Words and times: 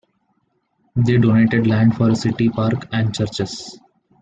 They 0.95 1.19
donated 1.19 1.67
land 1.67 1.95
for 1.95 2.09
a 2.09 2.15
city 2.15 2.49
park 2.49 2.87
and 2.91 3.13
churches. 3.13 3.79